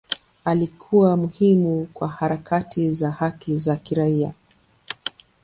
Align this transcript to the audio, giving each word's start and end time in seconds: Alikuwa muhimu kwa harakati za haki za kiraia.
Alikuwa 0.45 1.17
muhimu 1.17 1.85
kwa 1.93 2.07
harakati 2.07 2.91
za 2.91 3.11
haki 3.11 3.57
za 3.57 3.75
kiraia. 3.75 4.33